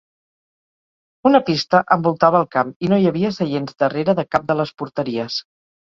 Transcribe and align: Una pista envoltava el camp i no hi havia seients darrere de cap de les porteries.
Una 1.31 1.41
pista 1.49 1.83
envoltava 1.97 2.41
el 2.45 2.49
camp 2.57 2.73
i 2.87 2.91
no 2.95 3.01
hi 3.03 3.05
havia 3.11 3.33
seients 3.39 3.77
darrere 3.85 4.17
de 4.21 4.27
cap 4.37 4.49
de 4.53 4.57
les 4.63 4.73
porteries. 4.83 5.39